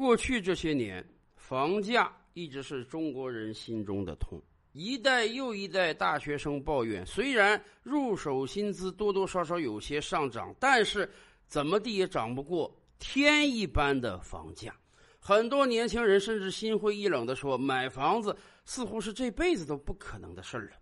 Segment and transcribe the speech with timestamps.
[0.00, 1.06] 过去这些年，
[1.36, 4.40] 房价一直是中国人心中的痛。
[4.72, 11.06] 一代又一代大学生抱怨，虽然入手薪资多多少少有些上涨，但是
[11.46, 14.74] 怎么地也涨不过天一般的房价。
[15.18, 20.76] 很多年轻人甚至心灰意冷地说：“买房子似乎是这辈子都不可能的事儿了。”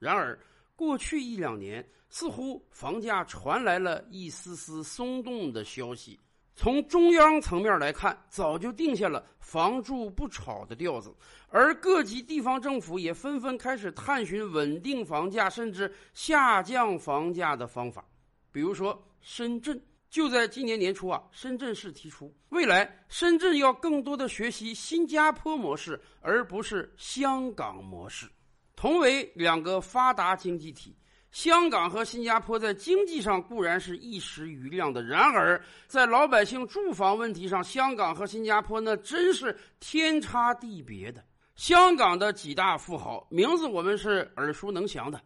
[0.00, 0.40] 然而，
[0.74, 6.18] 过去一两年，似乎房价传来了一丝丝松动的消息。
[6.54, 11.12] 从中央层面来看，早就定下了“房住不炒”的调子，
[11.48, 18.04] 而各级地方政府也纷纷开始探寻稳定房价甚至下降房价的方法。
[18.52, 28.28] 比如说，深圳就在今年年初啊，深圳市提出，未来深圳要更多的学习新加坡模式，而不是香港模式。
[28.76, 30.94] 同为两个发达经济体。
[31.32, 41.24] 香港和新加坡在经济上固然是一时余亮的，然而在老百姓住房问题上，香港和新加坡那真是天差地别的。
[41.56, 45.18] 香港的几大富豪名字我们是耳熟能详的，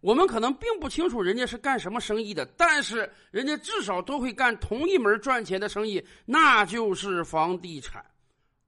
[0.00, 8.02] 我们可能并不清楚人家是干什么生意的，但是人家至少都会干同一门赚钱的生意，那就是房地产。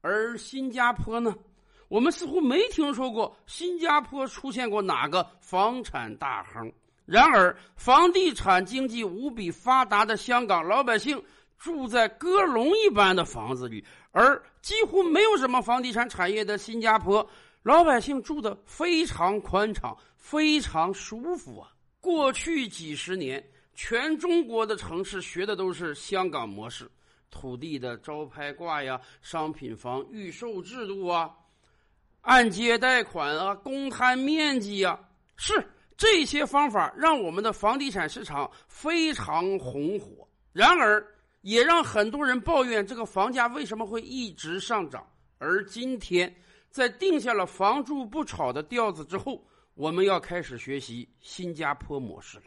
[0.03, 1.35] 而新加坡呢？
[1.89, 6.73] 我们似乎没听说过新加坡出现过哪个房产大亨。
[7.05, 11.23] 然而，房地产经济无比发达的香港老百姓
[11.59, 17.29] 住在鸽笼一般的房子里，而几乎没有什么房地产产业的新加坡
[17.63, 21.73] 老百姓住的非常宽敞、非常舒服啊！
[22.01, 23.45] 过去几十年，
[23.75, 26.91] 全中国的城市学的都是香港模式，
[27.31, 31.31] 土地的招拍挂呀，商品房预售制度啊，
[32.23, 34.99] 按揭贷款啊，公摊面积呀，
[35.37, 35.65] 是。
[35.97, 41.07] 这些方法让我们的房地产市场非常红火，然而
[41.43, 45.07] 也让很多人抱怨这个房价为什么会一直上涨。
[45.39, 46.35] 而今天，
[46.71, 52.45] 在定下了“房住不炒”的调子之后，我们要开始学习新加坡模式了。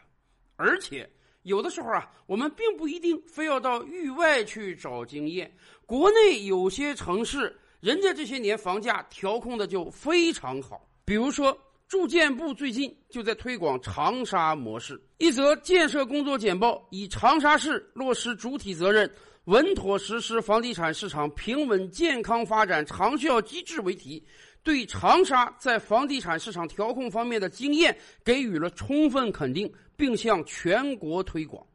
[0.55, 1.09] 而且，
[1.43, 5.53] 有的时候啊，我们并不一定非要到域外去找经验，
[5.85, 11.57] 国内有些城市，人家这些年房价调控的就非常好，比如说。
[11.95, 15.01] 住建部最近就在推广长沙模式。
[15.17, 19.09] 一则建设工作简报以长沙市落实主体责任、
[19.45, 24.21] 稳妥实施房地产市场平稳健康发展长效机制为题，
[24.61, 31.65] 对长沙在房地产市场调控方面的经验给予了充分肯定，并向全国推广。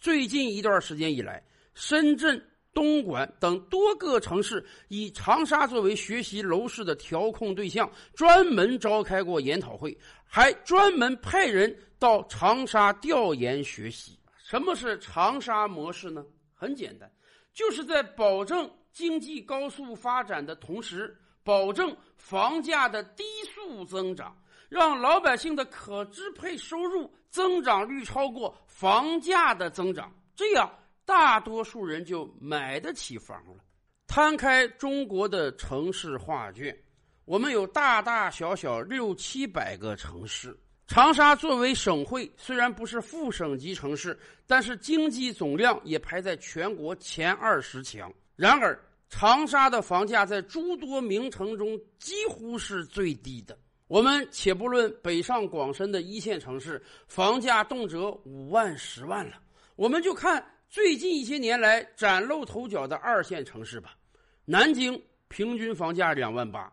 [0.00, 1.42] 最近一段时间以来，
[1.74, 2.42] 深圳。
[2.78, 14.16] 东莞等多个城市以长沙作为学习楼市的调控对象，专门召开过研讨会，还专门派人到长沙调研学习。
[14.44, 16.24] 什么是长沙模式呢？
[16.54, 17.10] 很简单，
[17.52, 30.70] 就是在保证经济高速发展的同时，保证房价的低速增长，让老百姓的可支配收入增长率超过房价的增长，这样。
[31.08, 33.64] 大多数人就买得起房了。
[34.06, 36.78] 摊开中国的城市画卷，
[37.24, 40.54] 我们有大大小小六七百个城市。
[40.86, 48.12] 长沙作为省会，虽然不是副省级城市，但是经济总量也排在全国前二十强。
[48.36, 53.58] 然而，长沙的房价在诸多名城中几乎是最低的。
[53.86, 59.36] 我们且不论北上广深的一线城市，房价动辄五万、十万了，
[59.74, 60.44] 我们就看。
[60.70, 63.96] 最近一些年来崭露头角的二线城市吧，
[64.44, 66.70] 南京平均房价两万八，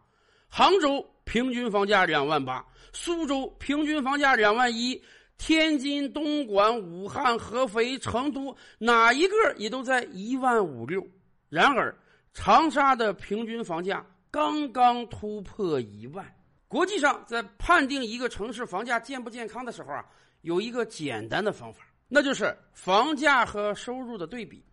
[0.49, 5.01] 杭州平均房价两万八，苏州平均房价两万一，
[5.37, 11.01] 天津、东莞、武汉、合肥、成都哪一个也都在一万五六。
[11.47, 11.97] 然而，
[12.33, 16.25] 长沙的平均房价刚刚突破一万。
[16.67, 20.05] 国际上在判定一个城市房价健不健康的时候啊，
[20.41, 21.83] 有一个简单的方法。
[22.07, 24.63] 那就是房价和收入的对比。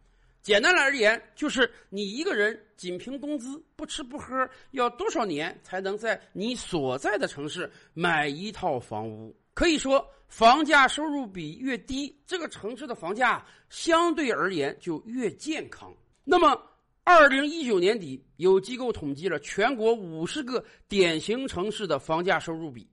[0.43, 9.33] 简单来而言，就是你一个人仅凭工资不吃不喝，要多少年才能在你所在的城市买一套房屋？
[9.55, 15.95] 可以说，房价收入比越低，这个城市的房价相对而言就越健康。
[16.25, 16.61] 那么，
[17.05, 22.85] 二零一九年底，有机构统计了全国五十个典型城市的房价收入比，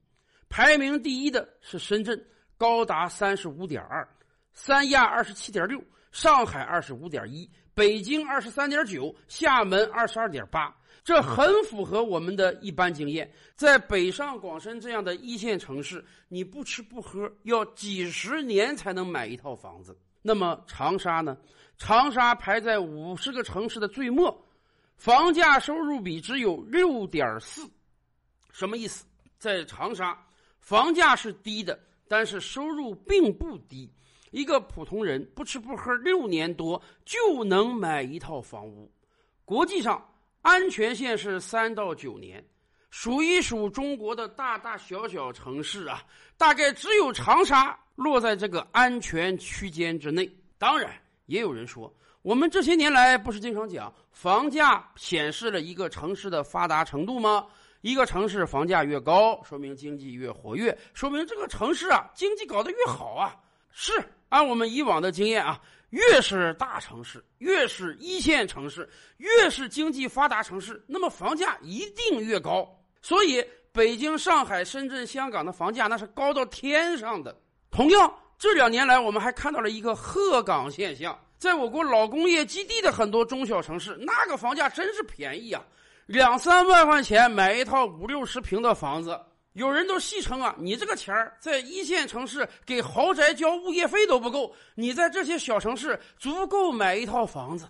[0.50, 2.24] 排名第一的是深圳，
[2.57, 4.07] 高达三十五点二。
[4.53, 5.81] 三亚二十七点六，
[6.11, 13.31] 上海二十五点一，北京二十三点九，厦门二十二点八，这很符合我们的一般经验。
[13.55, 19.97] 在北上广深这样的一线城市，你不吃不喝要几十年才能买一套房子。
[20.21, 21.37] 那么长沙呢？
[21.77, 24.45] 长沙排在五十个城市的最末，
[24.97, 27.65] 房价收入比只有六点四，
[28.51, 29.05] 什么意思？
[29.37, 30.21] 在长沙，
[30.59, 31.79] 房价是低的，
[32.09, 33.89] 但是收入并不低。
[34.31, 38.91] 一个普通人不吃不喝六年多就能买一套房屋。
[39.45, 40.03] 国际上，
[40.41, 42.43] 安全线是三到九年。
[42.91, 46.01] 数一数中国的大大小小城市啊，
[46.37, 50.27] 大概只有长沙落在这个安全区间之内。
[50.57, 50.91] 当然，
[51.27, 51.93] 也有人说，
[52.23, 57.45] 我们这些年来不是经常讲房价显示了一个城市的发达程度吗？
[57.81, 63.37] 一个城市房价越高，说明经济越活跃，说明这个城市啊经济搞得越好啊。
[63.71, 65.59] 是按我们以往的经验啊，
[65.89, 68.87] 越是大城市，越是一线城市，
[69.17, 72.67] 越是经济发达城市，那么房价一定越高。
[73.01, 77.35] 所以，北京、上海、深圳、香港的房价那是高到天上的。
[77.71, 85.63] 同样，这两年来，我们还看到了一个鹤岗现象，在我国老工业基地的很多中小城市，那个房价真是便宜啊，
[86.05, 89.19] 两三万块钱买一套五六十平的房子。
[89.53, 97.67] 有人都戏称啊，你这个钱儿在一线城市给豪宅交物业费都不够，你在这些小城市足够买一套房子。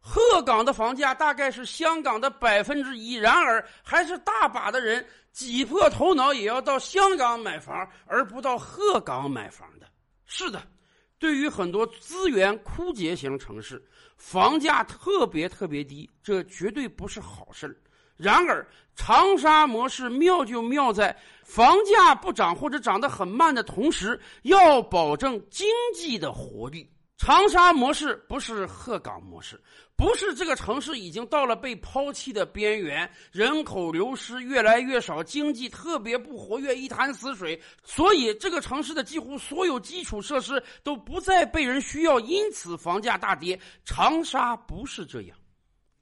[0.00, 9.86] 鹤岗的房价大概是香港的百分之一，然而还是大把的人挤破头脑也要到香港买房，而不到鹤岗买房的。
[10.26, 10.60] 是的，
[11.20, 13.80] 对于很多资源枯竭型城市，
[14.16, 17.80] 房价特别特别低，这绝对不是好事
[18.16, 26.88] 然而，长沙模式妙就妙在房价不涨或者涨得很慢的同时，要保证经济的活力。
[27.18, 29.60] 长沙模式不是鹤岗模式，
[29.94, 43.56] 不是这个城市已经到了被抛弃的边缘，人口流失越来越少，经济特别不活跃，一潭死水，所以这个城市的几乎所有基础设施都不再被人需要，因此房价大跌。
[43.84, 45.36] 长沙不是这样，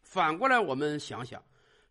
[0.01, 1.43] 反过来我们想想。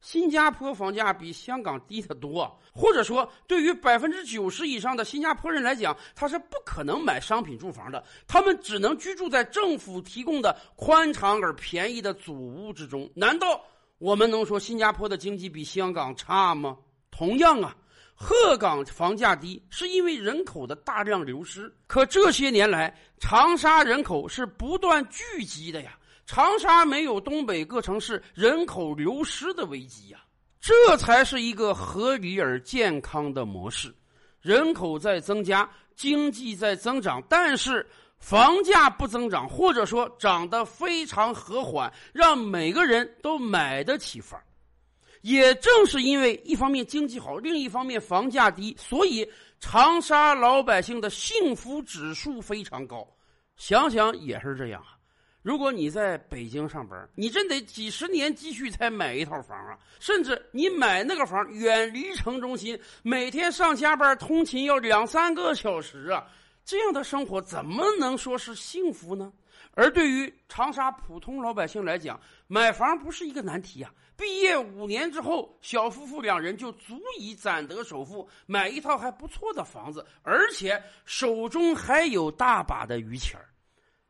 [0.02, 13.10] 新加坡房价比香港低得多，或者说，对于百分之九十以上的新加坡人来讲，他是不可能买商品住房的，他们只能居住在政府提供的宽敞而便宜的祖屋之中。
[13.14, 13.62] 难道
[13.98, 16.78] 我们能说新加坡的经济比香港差吗？
[17.12, 17.76] 同样啊，
[18.16, 25.98] 鹤岗房价低是因为人口的大量流失，可这些年来，长沙人口是不断聚集的呀。
[26.30, 30.20] 长沙没有东北各城市人口流失的危机呀，
[30.62, 33.92] 这才是一个合理而健康的模式。
[34.40, 37.84] 人口在增加，经济在增长，但是
[38.20, 44.40] 房价不增长，或者说涨得非常和缓，让每个人都买得起房。
[45.22, 49.28] 也正是因为一方面经济好，另一方面房价低，所以
[49.60, 53.04] 长沙老百姓的幸福指数非常高。
[53.56, 54.99] 想想也是这样啊。
[55.42, 59.80] 如果你在北京上班，你真得几十年积蓄才买一套房啊！
[60.00, 66.28] 甚至你买那个房远离城中心，每天上下班通勤要两三个小时啊！
[66.66, 69.32] 这样的生活怎么能说是幸福呢？
[69.76, 73.90] 而对于长沙普通老百姓来讲，买房不是一个难题啊！
[74.18, 83.48] 毕业五年之后，小夫妇两人就足以攒得首付，买一套还不错的房子，而且手中还有大把的余钱儿。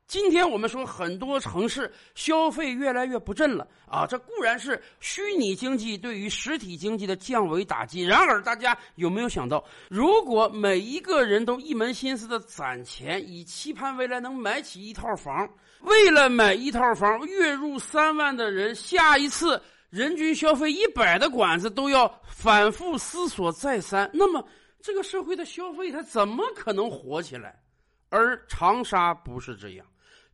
[0.09, 8.01] 今天我们说很多城市消费越来越不振了啊，这固然是虚拟经济对于实体经济的降维打击。
[8.01, 15.47] 然而，大家有没有想到，如果每一个人都一门心思的攒钱，以期盼未来能买起一套房，
[15.81, 19.61] 为了买一套房，月入三万的人，下一次
[19.91, 24.43] 人均消费一百的馆子都要反复思索再三，那么
[24.81, 27.61] 这个社会的消费它怎么可能火起来？
[28.09, 29.85] 而长沙不是这样。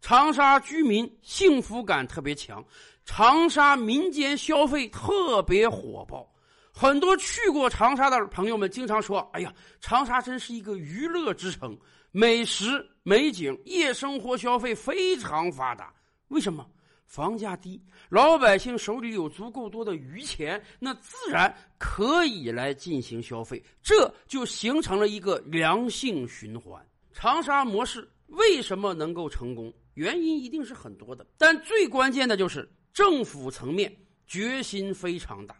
[0.02, 2.64] 长沙居民幸福感特别强，
[3.06, 6.32] 长沙民间消费特别火爆。
[6.72, 11.78] 很多去过长沙的朋友们经常说：“哎呀，长沙真是一个娱乐之城，
[12.12, 15.94] 美食、美景、夜生活消费非常发达。
[16.28, 16.68] 为什么？
[17.06, 26.84] 房价低，老百姓手里有足够多的余钱，那自然可以来进行消费，这就形成了一个良性循环。
[27.14, 33.94] 长沙模式为什么能够成功？”原因一定是很多的，但最关键的就是政府层面
[34.28, 35.60] 决心非常大。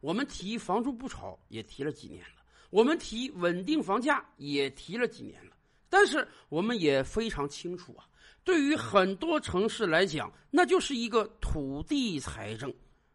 [0.00, 5.52] 我们提“房住不炒”也提了几年了，我们提稳定房价也提了几年了。
[5.88, 8.06] 但是我们也非常清楚啊，
[8.44, 12.72] 对于很多城市来讲，那就是一个土地财政。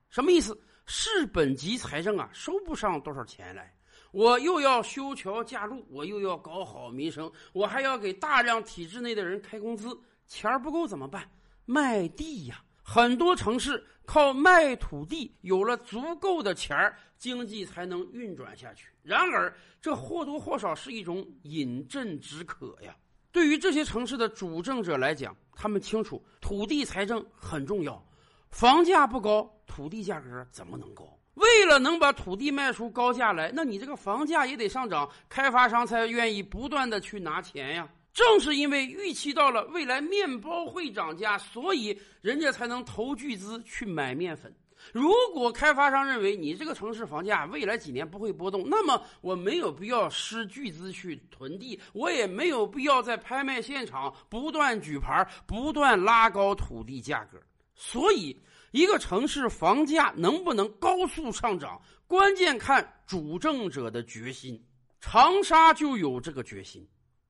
[0.09, 0.59] 什么意思？
[0.85, 3.73] 市本级财政啊，收不上多少钱来。
[4.11, 9.97] 我又要修桥架路，我又要搞好民生，我还要给大量体制内的人开工资。
[10.33, 11.29] 钱儿不够怎么办？
[11.65, 12.63] 卖地呀！
[12.81, 18.87] 很多城市靠卖土地有了足够的钱儿，经济才能运转下去。
[19.03, 22.95] 然而，这或多或少是一种饮鸩止渴呀。
[23.31, 28.03] 对于这些城市的主政者来讲，他们清楚土地财政很重要，
[28.49, 31.07] 房价不高，土地价格怎么能高？
[31.35, 37.87] 为了能把土地卖出高价来，那你这个房价也得上涨，开发商才愿意不断的去拿钱呀。
[38.13, 44.55] 正是因为预期到了未来面包会涨价，所以人家才能投巨资去买面粉。
[44.91, 57.41] 如果开发商认为你这个城市房价未来几年不会波动，那么我没有必要施巨资去囤地，我也没有必要在拍卖现场不断举牌、不断拉高土地价格。
[57.75, 58.37] 所以，
[58.71, 64.61] 一个城市房价能不能高速上涨，关键看主政者的决心。
[64.99, 66.85] 长沙就有这个决心，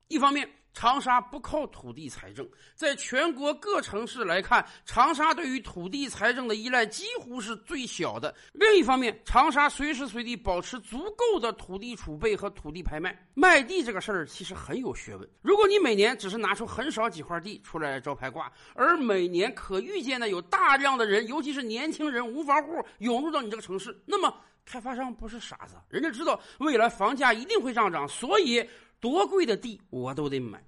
[0.08, 0.46] 一方面。
[0.74, 8.34] 长沙不靠土地财政，在全国各城市来看，长沙对于土地财政的依赖几乎是最小的。
[8.52, 13.16] 另一方面，长沙随时随地保持足够的土地储备和土地拍卖。
[13.34, 15.28] 卖地这个事儿其实很有学问。
[15.40, 28.66] 如果你每年只是拿出很少几块地出来招牌挂，而每年可预见的有大量的人，尤其是年轻人、无房户涌入到你这个城市，那么开发商不是傻子，人家知道未来房价一定会上涨，所以。
[29.00, 30.58] 多贵的地我都得买，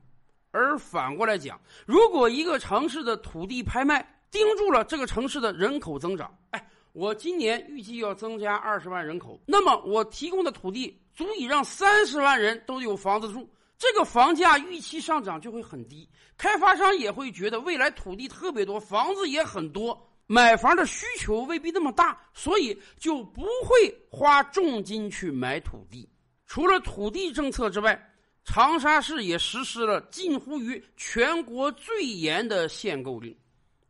[0.50, 13.48] 而反过来讲，如果一个城市的土地拍卖盯住了这个城市的人口增长，哎，我今年预计要增加二十万人口，那么我提供的土地足以让三十万人都有房子住，
[13.78, 26.08] 这个房价预期上涨就会很低，开发商也会觉得未来土地特别多，房子也很多，买房的需求未必那么大，所以就不会花重金去买土地。
[26.46, 28.00] 除了土地政策之外，
[28.44, 33.36] 长沙市也实施了近乎于全国最严的限购令，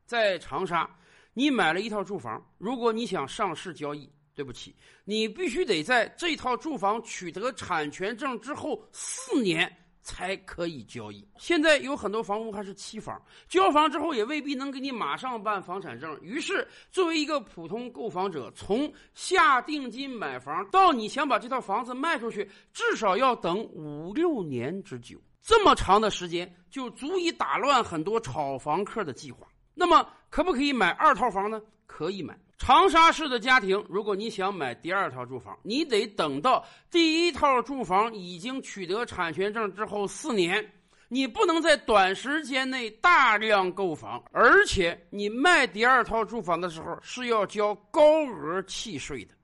[0.07, 0.89] 在长沙，
[1.33, 4.75] 你买了一套住房，如果你想上市交易，对不起，
[5.05, 9.71] 你必须得在这套住房取得产权证之后四年。
[10.07, 11.27] 才可以交易。
[11.37, 16.17] 现在有很多房屋还是期房，交房之后也未必能给你马上办房产证。
[16.23, 25.21] 于是，作为一个普通购房者，从下定金买房到你想把这套房子卖出去，至少要等五六年之久。
[25.43, 29.45] 这么长的时间，就足以打乱很多炒房客的计划。
[29.75, 31.61] 那么，可不可以买二套房呢？
[31.85, 32.39] 可以买。
[32.59, 40.73] 长沙市的家庭，如果你想买第二套住房，你得等到第一套住房已经取得产权证之后四年，
[41.09, 49.35] 你不能在短时间内大量购房，而且你卖第二套住房的时候是要交高额契税的。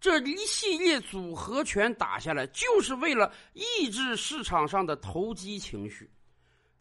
[0.00, 6.10] 这一系列组合拳打下来，就是为了抑制市场上的投机情绪。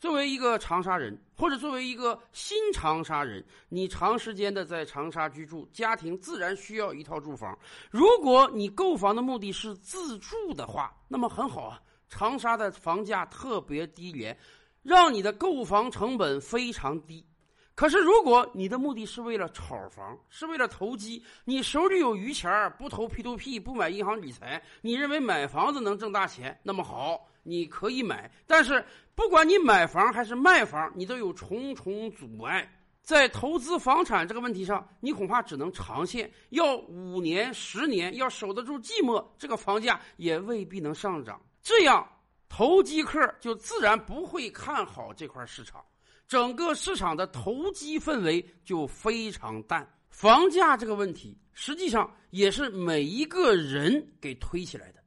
[0.02, 7.56] 作为一个长沙人，或者作为一个新长沙人，你长时间的在长沙居住，家庭自然需要一套住房。
[7.92, 11.80] 如果你购房的目的是自住的话，那么很好啊。
[12.10, 14.36] 长沙的房价特别低廉，
[14.82, 17.24] 让你的购房成本非常低。
[17.82, 27.28] 可是，如果你的目的是为了炒房，是为了投机，你手里有余钱不投 P to P，不买银行理财，你认为买房子能挣大钱，那么好。
[27.42, 28.86] 你可以买，但是
[29.16, 32.72] 不管你买房还是卖房，你都有重重阻碍。
[33.02, 41.42] 在投资房产这个问题上，你恐怕只能长线，要五年、十年，要守得住寂寞，这个房价也未必能上涨。
[41.64, 42.08] 这样，
[42.48, 45.84] 投机客就自然不会看好这块市场，
[46.32, 49.86] 整个市场的投机氛围就非常淡。
[50.10, 55.04] 房价这个问题，实际上也是每一个人给推起来的。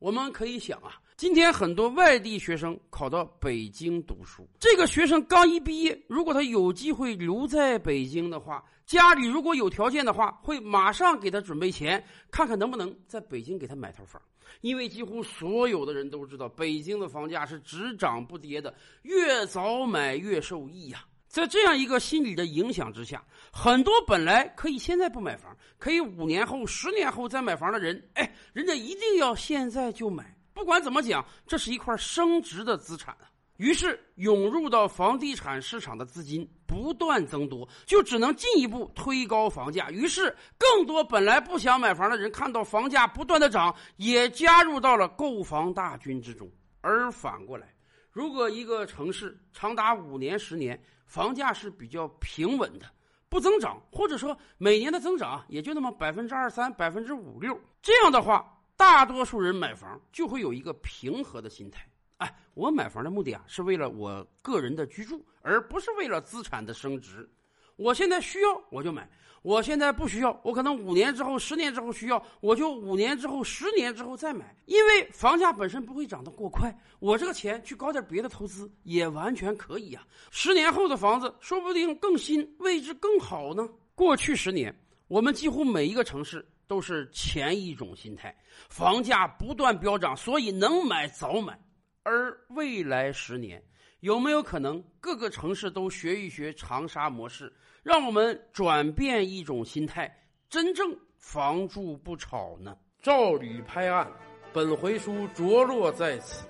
[0.00, 1.00] 我们可以想啊。
[1.16, 14.20] 今天很多外地学生考到北京读书，这个学生刚一毕业，如果他有机会留在北京的话，家里如果有条件的话，会马上给他准备钱，看看能不能在北京给他买套房。
[14.60, 21.04] 因为几乎所有的人都知道，北京的房价是只涨不跌的，越早买越受益呀。
[21.28, 30.36] 在这样一个心理的影响之下，很多本来可以现在不买房，可以五年后、十年后再买房的人，哎，人家一定要现在就买。
[30.54, 33.28] 不管怎么讲，这是一块升值的资产啊。
[33.56, 39.90] 于是涌入到房地产市场的资金不断增多，就只能进一步推高房价。
[39.90, 46.50] 于是，更多本来不想买房的人看到房价不断的涨，也加入到了购房大军之中。
[46.80, 47.72] 而反过来，
[48.10, 52.86] 如果一个城市长达五年、十年房价是比较平稳的，
[53.28, 58.50] 不增长，或者说每年的增长也就那么百分之二三、百分之五六，这样的话。
[58.76, 61.88] 大多数人买房就会有一个平和的心态，
[62.18, 67.28] 哎，我买房的目的啊是为了我个人的居住，而不是为了资产的升值。
[67.76, 69.08] 我现在需要我就买，
[69.42, 74.56] 我现在不需要，我可能五年之后、十年之后需要，我就五年之后、十年之后再买。
[74.66, 80.06] 因为房价本身不会涨得过快，我这个钱去搞点别的投资也完全可以啊。
[80.30, 83.68] 十年后的房子说不定更新，位置更好呢。
[83.96, 84.72] 过去十年，
[85.08, 88.34] 我们几乎每一个城市都是前一种心态，
[88.68, 91.58] 房价不断飙涨，所以能买早买。
[92.02, 93.62] 而未来十年，
[94.00, 97.52] 有没有可能各个城市都学一学长沙模式，
[97.82, 100.14] 让我们转变一种心态，
[100.48, 102.76] 真正房住不炒呢？
[103.02, 104.10] 照吕拍案，
[104.52, 106.46] 本回书着落在此。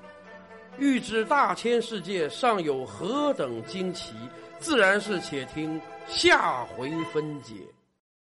[0.76, 4.14] 欲知大千世界尚有何等惊奇，
[4.58, 7.54] 自然是且听下回分解。